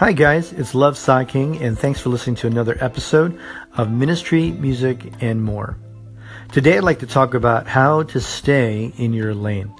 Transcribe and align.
Hi, 0.00 0.12
guys, 0.12 0.54
it's 0.54 0.74
Love 0.74 0.96
Cy 0.96 1.26
King, 1.26 1.60
and 1.60 1.78
thanks 1.78 2.00
for 2.00 2.08
listening 2.08 2.36
to 2.36 2.46
another 2.46 2.74
episode 2.80 3.38
of 3.76 3.92
Ministry, 3.92 4.50
Music, 4.52 5.12
and 5.20 5.44
More. 5.44 5.76
Today, 6.52 6.78
I'd 6.78 6.84
like 6.84 7.00
to 7.00 7.06
talk 7.06 7.34
about 7.34 7.66
how 7.66 8.04
to 8.04 8.18
stay 8.18 8.94
in 8.96 9.12
your 9.12 9.34
lane. 9.34 9.70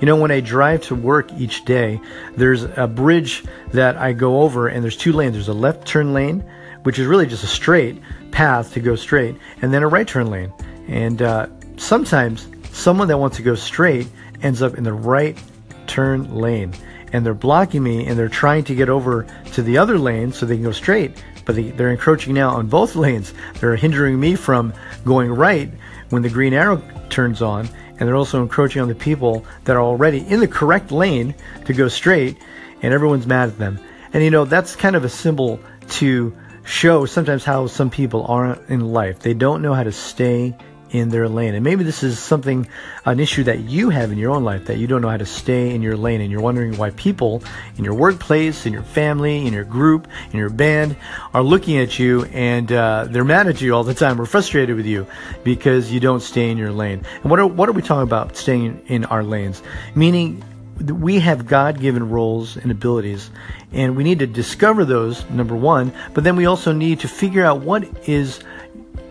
You 0.00 0.06
know, 0.06 0.16
when 0.16 0.32
I 0.32 0.40
drive 0.40 0.82
to 0.86 0.96
work 0.96 1.32
each 1.34 1.64
day, 1.64 2.00
there's 2.36 2.64
a 2.64 2.88
bridge 2.88 3.44
that 3.72 3.96
I 3.96 4.14
go 4.14 4.42
over, 4.42 4.66
and 4.66 4.82
there's 4.82 4.96
two 4.96 5.12
lanes. 5.12 5.34
There's 5.34 5.46
a 5.46 5.52
left 5.52 5.86
turn 5.86 6.12
lane, 6.12 6.40
which 6.82 6.98
is 6.98 7.06
really 7.06 7.26
just 7.26 7.44
a 7.44 7.46
straight 7.46 8.02
path 8.32 8.72
to 8.72 8.80
go 8.80 8.96
straight, 8.96 9.36
and 9.62 9.72
then 9.72 9.84
a 9.84 9.88
right 9.88 10.08
turn 10.08 10.28
lane. 10.28 10.52
And 10.88 11.22
uh, 11.22 11.46
sometimes 11.76 12.48
someone 12.72 13.06
that 13.06 13.18
wants 13.18 13.36
to 13.36 13.44
go 13.44 13.54
straight 13.54 14.08
ends 14.42 14.60
up 14.60 14.74
in 14.74 14.82
the 14.82 14.92
right 14.92 15.40
turn 15.86 16.34
lane 16.34 16.74
and 17.12 17.24
they're 17.24 17.34
blocking 17.34 17.82
me 17.82 18.06
and 18.06 18.18
they're 18.18 18.28
trying 18.28 18.64
to 18.64 18.74
get 18.74 18.88
over 18.88 19.26
to 19.52 19.62
the 19.62 19.78
other 19.78 19.98
lane 19.98 20.32
so 20.32 20.46
they 20.46 20.56
can 20.56 20.64
go 20.64 20.72
straight 20.72 21.12
but 21.48 21.56
they, 21.56 21.70
they're 21.70 21.90
encroaching 21.90 22.34
now 22.34 22.50
on 22.50 22.66
both 22.66 22.94
lanes. 23.04 23.32
They're 23.58 23.74
hindering 23.74 24.20
me 24.20 24.34
from 24.36 24.74
going 25.06 25.30
right 25.30 25.72
when 26.10 26.20
the 26.20 26.28
green 26.28 26.52
arrow 26.52 26.82
turns 27.08 27.40
on 27.40 27.66
and 27.98 28.06
they're 28.06 28.16
also 28.16 28.42
encroaching 28.42 28.82
on 28.82 28.88
the 28.88 28.94
people 28.94 29.46
that 29.64 29.74
are 29.74 29.82
already 29.82 30.18
in 30.28 30.40
the 30.40 30.46
correct 30.46 30.92
lane 30.92 31.34
to 31.64 31.72
go 31.72 31.88
straight 31.88 32.36
and 32.82 32.92
everyone's 32.92 33.26
mad 33.26 33.48
at 33.48 33.58
them. 33.58 33.80
And 34.12 34.22
you 34.22 34.30
know 34.30 34.44
that's 34.44 34.76
kind 34.76 34.94
of 34.94 35.04
a 35.04 35.08
symbol 35.08 35.58
to 35.88 36.36
show 36.64 37.06
sometimes 37.06 37.44
how 37.44 37.66
some 37.66 37.88
people 37.88 38.26
aren't 38.26 38.68
in 38.68 38.92
life. 38.92 39.20
They 39.20 39.32
don't 39.32 39.62
know 39.62 39.72
how 39.72 39.84
to 39.84 39.92
stay 39.92 40.54
in 40.90 41.08
their 41.10 41.28
lane. 41.28 41.54
And 41.54 41.64
maybe 41.64 41.84
this 41.84 42.02
is 42.02 42.18
something, 42.18 42.68
an 43.04 43.20
issue 43.20 43.44
that 43.44 43.60
you 43.60 43.90
have 43.90 44.12
in 44.12 44.18
your 44.18 44.30
own 44.30 44.44
life 44.44 44.66
that 44.66 44.78
you 44.78 44.86
don't 44.86 45.02
know 45.02 45.08
how 45.08 45.16
to 45.16 45.26
stay 45.26 45.74
in 45.74 45.82
your 45.82 45.96
lane 45.96 46.20
and 46.20 46.30
you're 46.30 46.40
wondering 46.40 46.76
why 46.76 46.90
people 46.90 47.42
in 47.76 47.84
your 47.84 47.94
workplace, 47.94 48.66
in 48.66 48.72
your 48.72 48.82
family, 48.82 49.46
in 49.46 49.52
your 49.52 49.64
group, 49.64 50.08
in 50.32 50.38
your 50.38 50.50
band 50.50 50.96
are 51.34 51.42
looking 51.42 51.78
at 51.78 51.98
you 51.98 52.24
and 52.26 52.72
uh, 52.72 53.06
they're 53.08 53.24
mad 53.24 53.46
at 53.46 53.60
you 53.60 53.74
all 53.74 53.84
the 53.84 53.94
time 53.94 54.20
or 54.20 54.26
frustrated 54.26 54.76
with 54.76 54.86
you 54.86 55.06
because 55.44 55.92
you 55.92 56.00
don't 56.00 56.20
stay 56.20 56.50
in 56.50 56.58
your 56.58 56.72
lane. 56.72 57.04
And 57.22 57.30
what 57.30 57.40
are, 57.40 57.46
what 57.46 57.68
are 57.68 57.72
we 57.72 57.82
talking 57.82 58.02
about 58.02 58.36
staying 58.36 58.82
in 58.86 59.04
our 59.06 59.22
lanes? 59.22 59.62
Meaning, 59.94 60.42
we 60.80 61.18
have 61.18 61.46
God 61.46 61.80
given 61.80 62.08
roles 62.08 62.56
and 62.56 62.70
abilities, 62.70 63.30
and 63.72 63.96
we 63.96 64.04
need 64.04 64.20
to 64.20 64.26
discover 64.26 64.84
those, 64.84 65.28
number 65.30 65.56
one, 65.56 65.92
but 66.14 66.24
then 66.24 66.36
we 66.36 66.46
also 66.46 66.72
need 66.72 67.00
to 67.00 67.08
figure 67.08 67.44
out 67.44 67.60
what 67.60 67.84
is 68.08 68.40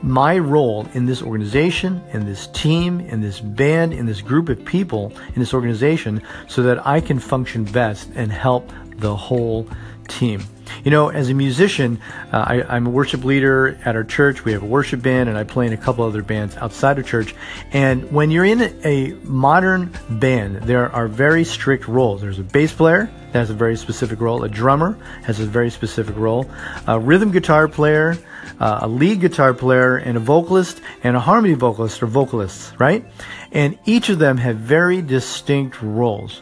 my 0.02 0.38
role 0.38 0.88
in 0.94 1.06
this 1.06 1.22
organization, 1.22 2.02
in 2.14 2.26
this 2.26 2.48
team, 2.48 3.00
in 3.00 3.22
this 3.22 3.40
band, 3.40 3.94
in 3.94 4.06
this 4.06 4.22
group 4.22 4.50
of 4.50 4.64
people, 4.64 5.12
in 5.34 5.40
this 5.40 5.54
organization, 5.54 6.22
so 6.48 6.62
that 6.64 6.86
I 6.86 7.02
can 7.02 7.20
function 7.20 7.64
best 7.64 8.10
and 8.16 8.32
help 8.32 8.72
the 8.98 9.16
whole 9.16 9.68
team. 10.08 10.44
You 10.84 10.92
know, 10.92 11.10
as 11.10 11.30
a 11.30 11.34
musician, 11.34 12.00
uh, 12.32 12.64
I, 12.68 12.78
am 12.78 12.88
a 12.88 12.90
worship 12.90 13.24
leader 13.24 13.78
at 13.86 13.96
our 13.96 14.04
church. 14.04 14.46
We 14.46 14.54
have 14.54 14.64
a 14.64 14.68
worship 14.68 15.02
band, 15.02 15.30
and 15.30 15.38
I 15.38 15.44
play 15.44 15.68
in 15.68 15.74
a 15.74 15.78
couple 15.78 16.06
other 16.06 16.22
bands 16.22 16.56
outside 16.58 17.00
of 17.00 17.06
church. 17.06 17.36
And 17.72 18.12
when 18.12 18.32
you're 18.32 18.46
in 18.46 18.62
a 18.84 19.14
modern 19.24 19.92
band, 20.10 20.64
there 20.64 20.92
are 20.92 21.08
very 21.08 21.44
strict 21.44 21.88
roles. 21.88 22.22
There's 22.22 22.40
a 22.40 22.44
bass 22.44 22.74
player 22.74 23.10
that 23.32 23.40
has 23.40 23.50
a 23.50 23.54
very 23.54 23.76
specific 23.76 24.22
role, 24.22 24.44
a 24.44 24.50
drummer 24.50 24.98
has 25.24 25.40
a 25.40 25.46
very 25.46 25.70
specific 25.70 26.16
role, 26.16 26.50
a 26.88 27.00
rhythm 27.00 27.32
guitar 27.32 27.68
player, 27.68 28.18
uh, 28.60 28.80
a 28.82 28.88
lead 28.88 29.20
guitar 29.20 29.54
player, 29.54 29.98
and 29.98 30.18
a 30.18 30.20
vocalist, 30.20 30.82
and 31.04 31.16
a 31.16 31.20
harmony 31.20 31.54
vocalist 31.54 32.02
or 32.02 32.08
vocalists, 32.08 32.74
right? 32.80 33.06
And 33.52 33.78
each 33.86 34.10
of 34.10 34.20
them 34.20 34.38
have 34.38 34.58
very 34.58 35.02
distinct 35.02 35.82
roles. 35.82 36.42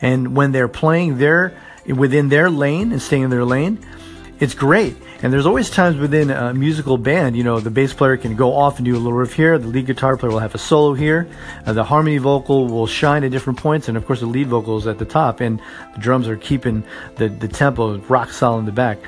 And 0.00 0.36
when 0.36 0.52
they're 0.52 0.68
playing 0.68 1.18
their 1.18 1.58
within 1.88 2.28
their 2.28 2.50
lane 2.50 2.92
and 2.92 3.00
staying 3.00 3.22
in 3.22 3.30
their 3.30 3.44
lane, 3.44 3.78
it's 4.38 4.54
great. 4.54 4.96
And 5.22 5.32
there's 5.32 5.46
always 5.46 5.70
times 5.70 5.96
within 5.96 6.30
a 6.30 6.52
musical 6.52 6.98
band, 6.98 7.36
you 7.36 7.42
know, 7.42 7.58
the 7.58 7.70
bass 7.70 7.94
player 7.94 8.18
can 8.18 8.36
go 8.36 8.52
off 8.52 8.76
and 8.76 8.84
do 8.84 8.94
a 8.94 8.98
little 8.98 9.14
riff 9.14 9.32
here. 9.32 9.58
The 9.58 9.66
lead 9.66 9.86
guitar 9.86 10.16
player 10.16 10.30
will 10.30 10.40
have 10.40 10.54
a 10.54 10.58
solo 10.58 10.92
here. 10.92 11.26
Uh, 11.64 11.72
the 11.72 11.84
harmony 11.84 12.18
vocal 12.18 12.66
will 12.66 12.86
shine 12.86 13.24
at 13.24 13.30
different 13.30 13.58
points. 13.58 13.88
And 13.88 13.96
of 13.96 14.06
course, 14.06 14.20
the 14.20 14.26
lead 14.26 14.48
vocal 14.48 14.76
is 14.76 14.86
at 14.86 14.98
the 14.98 15.06
top. 15.06 15.40
And 15.40 15.58
the 15.94 16.00
drums 16.00 16.28
are 16.28 16.36
keeping 16.36 16.84
the, 17.16 17.28
the 17.28 17.48
tempo 17.48 17.98
rock 18.00 18.30
solid 18.30 18.60
in 18.60 18.64
the 18.66 18.72
back. 18.72 18.98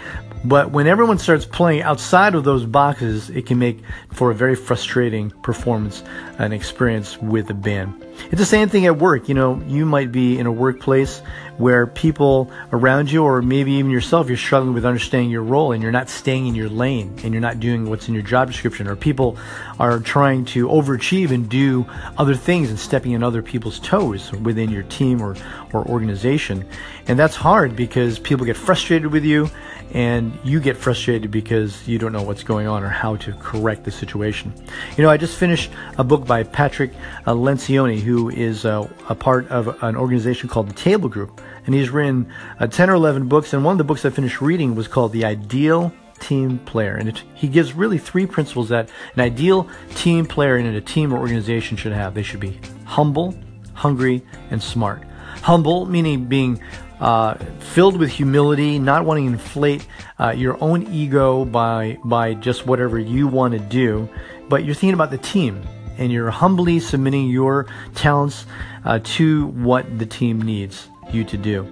But 0.45 0.71
when 0.71 0.87
everyone 0.87 1.19
starts 1.19 1.45
playing 1.45 1.83
outside 1.83 2.34
of 2.34 2.45
those 2.45 2.65
boxes, 2.65 3.28
it 3.28 3.45
can 3.45 3.59
make 3.59 3.81
for 4.12 4.31
a 4.31 4.34
very 4.34 4.55
frustrating 4.55 5.31
performance 5.43 6.03
and 6.39 6.55
experience 6.55 7.19
with 7.19 7.49
the 7.49 7.55
band. 7.55 7.93
It's 8.31 8.39
the 8.39 8.47
same 8.47 8.69
thing 8.69 8.87
at 8.87 8.99
work. 8.99 9.28
You 9.28 9.34
know, 9.34 9.60
you 9.66 9.84
might 9.84 10.12
be 10.12 10.39
in 10.39 10.47
a 10.47 10.53
workplace 10.53 11.22
where 11.59 11.87
people 11.87 12.51
around 12.73 13.11
you, 13.11 13.25
or 13.25 13.43
maybe 13.43 13.73
even 13.73 13.91
yourself, 13.91 14.29
you're 14.29 14.37
struggling 14.37 14.73
with 14.75 14.87
understanding 14.87 15.31
your 15.31 15.43
role 15.43 15.73
and 15.73 15.83
you're 15.83 15.93
not 15.93 16.09
staying 16.09 16.47
in 16.47 16.55
your 16.55 16.69
lane 16.69 17.19
and 17.23 17.35
you're 17.35 17.41
not 17.41 17.61
doing 17.61 17.91
what's 17.91 18.09
in 18.09 18.15
your 18.15 18.23
job 18.23 18.49
description, 18.49 18.87
or 18.87 18.97
people 18.97 19.37
are 19.79 19.99
trying 19.99 20.45
to 20.45 20.69
overachieve 20.69 21.31
and 21.31 21.49
do 21.49 21.85
other 22.17 22.35
things 22.35 22.71
and 22.71 22.79
stepping 22.79 23.13
in 23.13 23.23
other 23.23 23.43
people's 23.43 23.79
toes 23.81 24.33
within 24.33 24.71
your 24.71 24.85
team 24.85 25.21
or, 25.21 25.37
or 25.73 25.85
organization. 25.87 26.65
And 27.07 27.19
that's 27.19 27.37
hard 27.37 27.77
because 27.77 28.19
people 28.19 28.47
get 28.47 28.57
frustrated 28.57 29.13
with 29.13 29.25
you 29.25 29.51
and 29.95 30.39
you 30.45 30.61
get 30.61 30.77
frustrated 30.77 31.31
because 31.31 31.89
you 31.89 31.99
don't 31.99 32.13
know 32.13 32.23
what's 32.23 32.43
going 32.43 32.67
on 32.67 32.83
or 32.83 32.89
how 32.89 33.17
to 33.17 33.33
correct 33.35 33.85
the 33.85 33.91
situation. 33.91 34.53
You 34.97 35.05
know, 35.05 35.11
I 35.11 35.17
just 35.17 35.39
finished 35.39 35.71
a 35.97 36.05
book 36.05 36.27
by 36.27 36.43
Patrick 36.43 36.93
uh, 37.27 37.33
Lencioni, 37.33 37.99
who 37.99 38.29
is 38.29 38.65
uh, 38.65 38.89
a 39.09 39.15
part 39.15 39.49
of 39.49 39.83
an 39.83 39.97
organization 39.97 40.49
called 40.49 40.69
the 40.69 40.75
Table 40.75 41.09
Group, 41.09 41.41
and 41.69 41.75
he's 41.75 41.91
written 41.91 42.33
uh, 42.59 42.67
10 42.67 42.89
or 42.89 42.95
11 42.95 43.29
books, 43.29 43.53
and 43.53 43.62
one 43.62 43.73
of 43.73 43.79
the 43.79 43.84
books 43.84 44.03
I 44.06 44.09
finished 44.09 44.41
reading 44.41 44.75
was 44.75 44.89
called 44.89 45.12
The 45.12 45.27
Ideal 45.27 45.93
Team 46.19 46.59
Player, 46.61 46.95
and 46.95 47.11
it, 47.11 47.23
he 47.34 47.47
gives 47.47 47.75
really 47.75 47.99
three 47.99 48.25
principles 48.25 48.71
that 48.71 48.89
an 49.15 49.21
ideal 49.21 49.69
team 49.95 50.25
player 50.25 50.57
in 50.57 50.65
a 50.65 50.81
team 50.81 51.12
or 51.12 51.19
organization 51.19 51.77
should 51.77 51.93
have. 51.93 52.15
They 52.15 52.23
should 52.23 52.41
be 52.41 52.59
humble, 52.87 53.37
hungry, 53.75 54.23
and 54.51 54.62
smart. 54.62 55.03
Humble, 55.43 55.84
meaning 55.84 56.25
being 56.25 56.59
uh, 57.01 57.34
filled 57.59 57.99
with 57.99 58.09
humility, 58.12 58.78
not 58.78 59.05
wanting 59.05 59.27
to 59.27 59.33
inflate 59.34 59.87
uh, 60.19 60.31
your 60.31 60.57
own 60.65 60.87
ego 60.91 61.45
by 61.45 61.99
by 62.03 62.33
just 62.33 62.67
whatever 62.67 62.99
you 62.99 63.28
want 63.28 63.53
to 63.53 63.61
do, 63.61 64.09
but 64.49 64.65
you're 64.65 64.75
thinking 64.75 64.95
about 64.95 65.11
the 65.11 65.19
team 65.19 65.62
and 65.99 66.11
you're 66.11 66.31
humbly 66.31 66.81
submitting 66.81 67.28
your 67.28 67.67
talents 67.95 68.47
uh, 68.87 69.01
to 69.03 69.49
what 69.49 69.99
the 69.99 70.07
team 70.07 70.41
needs 70.41 70.89
you 71.15 71.25
to 71.25 71.37
do. 71.37 71.67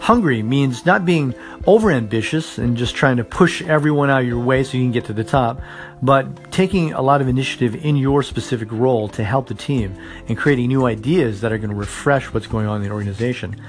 Hungry 0.00 0.42
means 0.42 0.86
not 0.86 1.04
being 1.04 1.32
overambitious 1.62 2.58
and 2.58 2.76
just 2.76 2.94
trying 2.94 3.16
to 3.16 3.24
push 3.24 3.62
everyone 3.62 4.10
out 4.10 4.22
of 4.22 4.28
your 4.28 4.38
way 4.38 4.62
so 4.62 4.76
you 4.76 4.84
can 4.84 4.92
get 4.92 5.06
to 5.06 5.12
the 5.12 5.24
top, 5.24 5.60
but 6.02 6.52
taking 6.52 6.92
a 6.92 7.02
lot 7.02 7.20
of 7.20 7.28
initiative 7.28 7.84
in 7.84 7.96
your 7.96 8.22
specific 8.22 8.70
role 8.70 9.08
to 9.08 9.24
help 9.24 9.48
the 9.48 9.54
team 9.54 9.96
and 10.28 10.36
creating 10.38 10.68
new 10.68 10.86
ideas 10.86 11.40
that 11.40 11.52
are 11.52 11.58
going 11.58 11.70
to 11.70 11.76
refresh 11.76 12.32
what's 12.32 12.46
going 12.46 12.66
on 12.66 12.76
in 12.76 12.88
the 12.88 12.94
organization. 12.94 13.60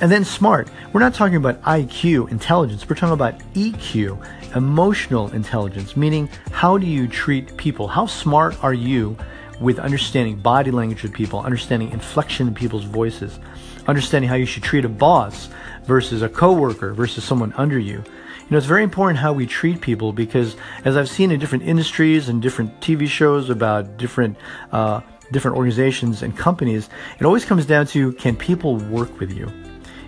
And 0.00 0.10
then 0.10 0.24
smart. 0.24 0.68
We're 0.92 1.00
not 1.00 1.14
talking 1.14 1.36
about 1.36 1.62
IQ, 1.62 2.30
intelligence. 2.30 2.88
We're 2.88 2.96
talking 2.96 3.14
about 3.14 3.38
EQ, 3.54 4.56
emotional 4.56 5.30
intelligence, 5.32 5.96
meaning 5.96 6.28
how 6.50 6.78
do 6.78 6.86
you 6.86 7.06
treat 7.06 7.56
people? 7.56 7.88
How 7.88 8.06
smart 8.06 8.62
are 8.64 8.74
you 8.74 9.16
with 9.60 9.78
understanding 9.78 10.36
body 10.36 10.70
language 10.70 11.04
of 11.04 11.12
people, 11.12 11.40
understanding 11.40 11.90
inflection 11.92 12.48
in 12.48 12.54
people's 12.54 12.84
voices, 12.84 13.38
understanding 13.86 14.28
how 14.28 14.36
you 14.36 14.46
should 14.46 14.62
treat 14.62 14.84
a 14.84 14.88
boss 14.88 15.48
versus 15.84 16.22
a 16.22 16.28
coworker 16.28 16.92
versus 16.92 17.24
someone 17.24 17.52
under 17.56 17.78
you. 17.78 18.02
You 18.44 18.50
know, 18.50 18.58
it's 18.58 18.66
very 18.66 18.82
important 18.82 19.18
how 19.18 19.32
we 19.32 19.46
treat 19.46 19.80
people 19.80 20.12
because, 20.12 20.56
as 20.84 20.96
I've 20.96 21.08
seen 21.08 21.30
in 21.30 21.40
different 21.40 21.64
industries 21.64 22.28
and 22.28 22.42
different 22.42 22.78
TV 22.80 23.06
shows 23.06 23.48
about 23.48 23.96
different 23.96 24.36
uh, 24.70 25.00
different 25.32 25.56
organizations 25.56 26.22
and 26.22 26.36
companies, 26.36 26.90
it 27.18 27.24
always 27.24 27.44
comes 27.44 27.64
down 27.64 27.86
to 27.88 28.12
can 28.12 28.36
people 28.36 28.76
work 28.76 29.18
with 29.18 29.32
you? 29.32 29.50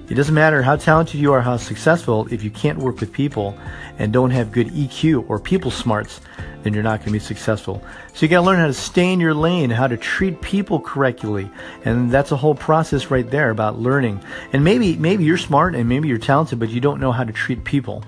It 0.09 0.15
doesn't 0.15 0.34
matter 0.34 0.62
how 0.62 0.77
talented 0.77 1.21
you 1.21 1.33
are, 1.33 1.41
how 1.41 1.56
successful, 1.56 2.28
if 2.31 2.44
you 2.44 2.50
can't 2.50 2.78
work 2.78 3.00
with 3.00 3.12
people 3.12 3.58
and 3.99 4.12
don't 4.12 4.31
have 4.31 4.53
good 4.53 4.69
EQ 4.69 5.29
or 5.29 5.41
people 5.41 5.73
smarts, 5.73 6.20
then 6.62 6.73
you're 6.73 6.85
not 6.85 7.00
going 7.00 7.06
to 7.06 7.12
be 7.12 7.19
successful. 7.19 7.82
So 8.14 8.25
you 8.25 8.29
got 8.29 8.41
to 8.41 8.47
learn 8.47 8.61
how 8.61 8.69
to 8.69 8.73
stay 8.73 9.12
in 9.12 9.19
your 9.19 9.35
lane, 9.35 9.69
how 9.69 9.88
to 9.88 9.97
treat 9.97 10.41
people 10.41 10.79
correctly. 10.79 11.50
And 11.85 12.08
that's 12.11 12.31
a 12.31 12.37
whole 12.37 12.55
process 12.55 13.11
right 13.11 13.29
there 13.29 13.50
about 13.50 13.81
learning. 13.81 14.20
And 14.53 14.62
maybe 14.62 14.97
maybe 14.97 15.25
you're 15.25 15.38
smart 15.38 15.75
and 15.75 15.88
maybe 15.88 16.06
you're 16.06 16.19
talented, 16.19 16.61
but 16.61 16.69
you 16.69 16.81
don't 16.81 17.00
know 17.00 17.11
how 17.11 17.25
to 17.25 17.32
treat 17.32 17.64
people 17.64 18.05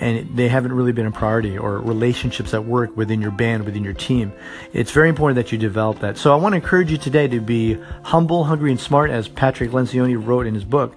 and 0.00 0.36
they 0.36 0.48
haven't 0.48 0.72
really 0.72 0.92
been 0.92 1.06
a 1.06 1.10
priority 1.10 1.58
or 1.58 1.78
relationships 1.80 2.54
at 2.54 2.64
work 2.64 2.96
within 2.96 3.20
your 3.20 3.30
band, 3.30 3.64
within 3.64 3.84
your 3.84 3.94
team. 3.94 4.32
It's 4.72 4.90
very 4.90 5.08
important 5.08 5.36
that 5.36 5.52
you 5.52 5.58
develop 5.58 6.00
that. 6.00 6.16
So 6.18 6.32
I 6.32 6.36
want 6.36 6.52
to 6.52 6.56
encourage 6.56 6.90
you 6.90 6.98
today 6.98 7.28
to 7.28 7.40
be 7.40 7.78
humble, 8.04 8.44
hungry, 8.44 8.70
and 8.70 8.80
smart, 8.80 9.10
as 9.10 9.28
Patrick 9.28 9.70
Lencioni 9.70 10.16
wrote 10.22 10.46
in 10.46 10.54
his 10.54 10.64
book, 10.64 10.96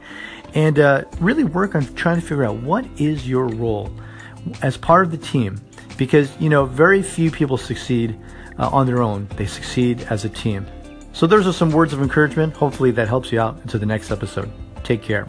and 0.53 0.79
uh, 0.79 1.05
really 1.19 1.43
work 1.43 1.75
on 1.75 1.85
trying 1.95 2.15
to 2.15 2.21
figure 2.21 2.43
out 2.43 2.57
what 2.57 2.85
is 2.97 3.27
your 3.27 3.47
role 3.47 3.91
as 4.61 4.77
part 4.77 5.05
of 5.05 5.11
the 5.11 5.17
team. 5.17 5.59
Because, 5.97 6.31
you 6.39 6.49
know, 6.49 6.65
very 6.65 7.03
few 7.03 7.31
people 7.31 7.57
succeed 7.57 8.19
uh, 8.57 8.69
on 8.69 8.87
their 8.87 9.01
own, 9.01 9.27
they 9.35 9.45
succeed 9.45 10.01
as 10.09 10.25
a 10.25 10.29
team. 10.29 10.65
So 11.13 11.27
those 11.27 11.45
are 11.45 11.53
some 11.53 11.71
words 11.71 11.93
of 11.93 12.01
encouragement. 12.01 12.55
Hopefully 12.55 12.91
that 12.91 13.07
helps 13.07 13.31
you 13.31 13.39
out 13.39 13.59
into 13.61 13.77
the 13.77 13.85
next 13.85 14.11
episode. 14.11 14.51
Take 14.83 15.01
care. 15.01 15.27